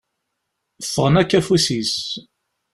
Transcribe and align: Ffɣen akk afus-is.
Ffɣen 0.85 1.15
akk 1.21 1.31
afus-is. 1.39 1.93